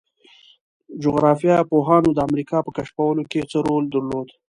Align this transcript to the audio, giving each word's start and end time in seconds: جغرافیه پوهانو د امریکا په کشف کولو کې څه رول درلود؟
جغرافیه 1.03 1.57
پوهانو 1.69 2.09
د 2.13 2.19
امریکا 2.27 2.57
په 2.63 2.71
کشف 2.77 2.93
کولو 2.97 3.23
کې 3.31 3.39
څه 3.51 3.57
رول 3.67 3.83
درلود؟ 3.93 4.27